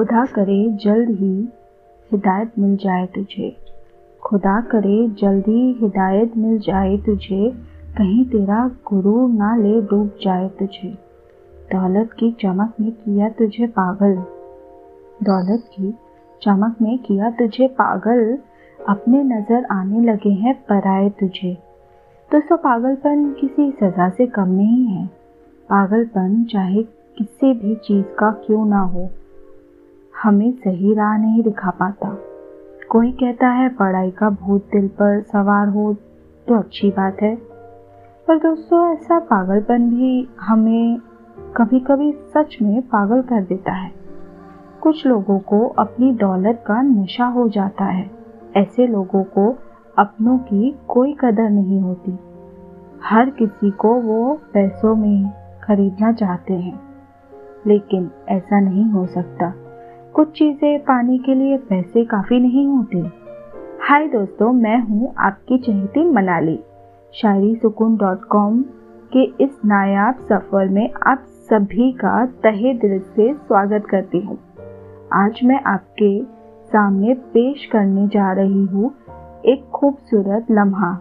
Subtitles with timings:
[0.00, 1.48] खुदा करे, जल्द ही
[2.12, 3.56] हिदायत मिल जाए तुझे।
[4.22, 7.50] खुदा करे, जल्दी हिदायत मिल जाए तुझे।
[7.98, 10.98] कहीं तेरा गुरु ना ले डूब जाए तुझे।
[11.72, 14.14] दौलत की चमक ने किया तुझे पागल।
[15.22, 15.94] दौलत की
[16.42, 18.38] चमक ने किया तुझे पागल।
[18.88, 21.58] अपने नज़र आने लगे हैं पराए तुझे।
[22.32, 25.06] तो सो पागलपन किसी सजा से कम नहीं है।
[25.70, 26.82] पागलपन चाहे
[27.18, 29.08] किसी भी चीज़ का क्यों ना हो।
[30.22, 32.18] हमें सही राह नहीं दिखा पाता।
[32.90, 35.94] कोई कहता है, पढ़ाई का भूत दिल पर सवार हो
[36.48, 37.36] तो अच्छी बात है।
[38.28, 40.98] पर दोस्तों, ऐसा पागलपन भी हमें
[41.56, 43.92] कभी कभी सच में पागल कर देता है।
[44.82, 48.10] कुछ लोगों को अपनी दौलत का नशा हो जाता है।
[48.56, 49.58] ऐसे लोगों को
[49.98, 52.18] अपनों की कोई कदर नहीं होती।
[53.04, 55.30] हर किसी को वो पैसों में
[55.62, 56.80] खरीदना चाहते हैं।
[57.66, 59.69] लेकिन ऐसा नहीं हो सकता।
[60.14, 62.98] कुछ चीज़ें पाने के लिए पैसे काफ़ी नहीं होते।
[63.82, 66.58] हाय दोस्तों, मैं हूँ आपकी चहेती मनाली।
[67.14, 68.62] शायरी सुकून डॉट कॉम
[69.12, 74.38] के इस नायाब सफ़र में आप सभी का तहे दिल से स्वागत करती हूँ।
[75.12, 76.22] आज मैं आपके
[76.66, 78.94] सामने पेश करने जा रही हूँ
[79.44, 80.92] एक खूबसूरत लम्हा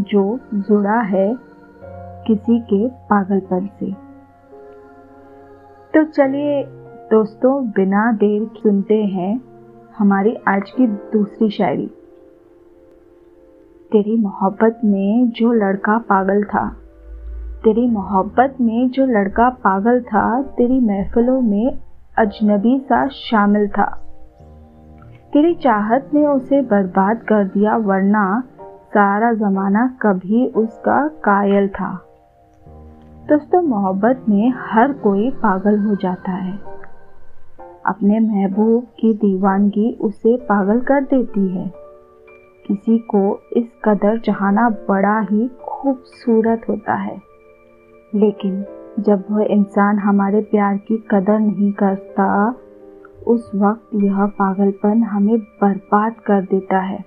[0.00, 1.34] जो जुड़ा है
[2.26, 3.92] किसी के पागलपन से।
[5.94, 6.62] तो चलिए
[7.10, 9.40] दोस्तों, बिना देर सुनते हैं
[9.98, 11.86] हमारी आज की दूसरी शायरी।
[13.92, 16.68] तेरी मोहब्बत में जो लड़का पागल था,
[17.64, 21.78] तेरी मोहब्बत में जो लड़का पागल था, तेरी महफिलों में
[22.18, 23.86] अजनबी सा शामिल था।
[25.32, 32.04] तेरी चाहत ने उसे बर्बाद कर दिया, वरना सारा जमाना कभी उसका कायल था।
[33.28, 36.77] दोस्तों, मोहब्बत में हर कोई पागल हो जाता है।
[37.88, 41.72] अपने महबूब की दीवानगी उसे पागल कर देती है।
[42.66, 47.22] किसी को इस कदर चाहना बड़ा ही खूबसूरत होता है।
[48.14, 48.64] लेकिन
[49.00, 52.54] जब वह इंसान हमारे प्यार की कदर नहीं करता,
[53.26, 57.04] उस वक्त यह पागलपन हमें बर्बाद कर देता है।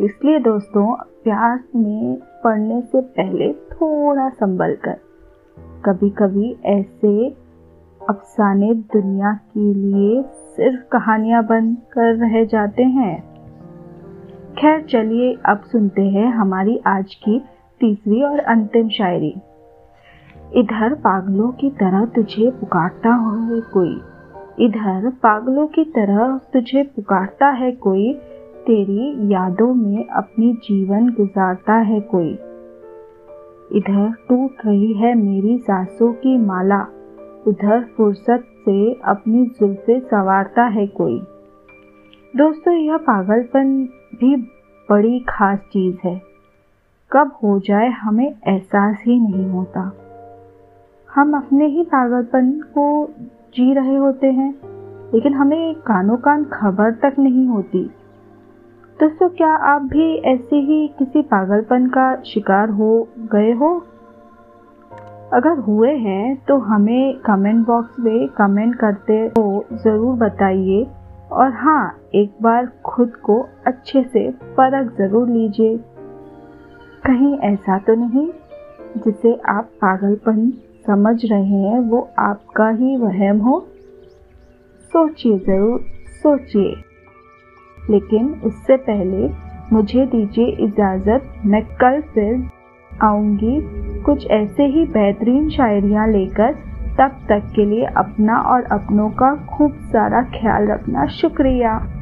[0.00, 4.98] इसलिए दोस्तों, प्यार में पढ़ने से पहले थोड़ा संभल कर।
[5.84, 7.41] कभी कभी ऐसे
[8.08, 13.32] अफसाने दुनिया के लिए सिर्फ़ कहानियाँ बन कर रह जाते हैं।
[14.58, 17.44] खैर, चलिए अब सुनते हैं हमारी आज की
[17.80, 19.34] तीसरी और अंतिम शायरी।
[20.54, 24.00] इधर पागलों की तरह तुझे पुकारता है कोई।
[24.60, 28.14] इधर पागलों की तरह तुझे पुकारता है कोई।
[28.66, 32.32] तेरी यादों में अपनी जीवन गुजारता है कोई।
[33.78, 36.86] इधर टूट रही है मेरी सांसों की माला।
[37.46, 41.18] उधर फुर्सत से अपनी जुल्फे संवारता है कोई।
[42.36, 43.88] दोस्तों, यह पागलपन
[44.20, 44.36] भी
[44.90, 46.22] बड़ी खास चीज़ है।
[47.12, 49.96] कब हो जाए हमें एहसास ही नहीं होता।
[51.14, 53.10] हम अपने ही पागलपन को
[53.54, 54.54] जी रहे होते हैं,
[55.14, 57.90] लेकिन हमें कानों कान खबर तक नहीं होती।
[59.00, 63.84] दोस्तों, क्या आप भी ऐसे ही किसी पागलपन का शिकार हो गए हो?
[65.32, 70.86] अगर हुए हैं तो हमें कमेंट बॉक्स में कमेंट करते हो, ज़रूर बताइए।
[71.32, 75.76] और हाँ एक बार खुद को अच्छे से परख ज़रूर लीजिए।
[77.06, 78.28] कहीं ऐसा तो नहीं,
[78.96, 80.50] जिसे आप पागलपन
[80.86, 83.58] समझ रहे हैं, वो आपका ही वहम हो।
[84.92, 85.80] सोचिए ज़रूर,
[86.22, 86.74] सोचिए।
[87.90, 89.30] लेकिन उससे पहले
[89.72, 92.36] मुझे दीजिए इजाज़त, मैं कल फिर
[93.02, 93.60] आऊँगी।
[94.02, 96.52] कुछ ऐसे ही बेहतरीन शायरियाँ लेकर
[96.98, 102.01] तब तक के लिए अपना और अपनों का खूब सारा ख्याल रखना। शुक्रिया।